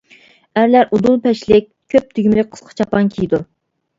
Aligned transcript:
ئەرلەر 0.59 0.87
ئۇدۇل 0.95 1.19
پەشلىك، 1.25 1.67
كۆپ 1.95 2.15
تۈگمىلىك 2.17 2.49
قىسقا 2.55 2.73
چاپان 2.79 3.15
كىيىدۇ. 3.17 3.41